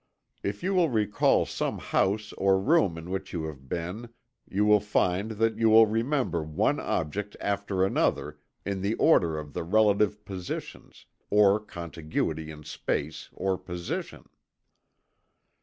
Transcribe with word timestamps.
If 0.41 0.63
you 0.63 0.73
will 0.73 0.89
recall 0.89 1.45
some 1.45 1.77
house 1.77 2.33
or 2.33 2.59
room 2.59 2.97
in 2.97 3.11
which 3.11 3.31
you 3.33 3.43
have 3.43 3.69
been, 3.69 4.09
you 4.49 4.65
will 4.65 4.79
find 4.79 5.29
that 5.33 5.57
you 5.59 5.69
will 5.69 5.85
remember 5.85 6.41
one 6.41 6.79
object 6.79 7.37
after 7.39 7.85
another, 7.85 8.39
in 8.65 8.81
the 8.81 8.95
order 8.95 9.37
of 9.37 9.53
the 9.53 9.61
relative 9.63 10.25
positions, 10.25 11.05
or 11.29 11.59
contiguity 11.59 12.49
in 12.49 12.63
space, 12.63 13.29
or 13.31 13.59
position. 13.59 14.27